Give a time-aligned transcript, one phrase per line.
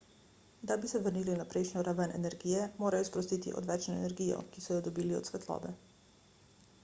[0.69, 4.83] da bi se vrnili na prejšnjo raven energije morajo sprostiti odvečno energijo ki so jo
[4.89, 5.75] dobili od svetlobe